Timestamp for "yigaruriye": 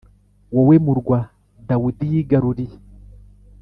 2.13-2.75